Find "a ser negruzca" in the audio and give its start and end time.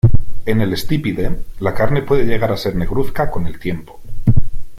2.51-3.29